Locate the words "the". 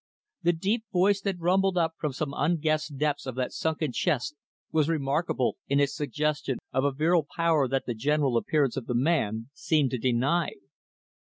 0.41-0.53, 7.85-7.93, 8.87-8.95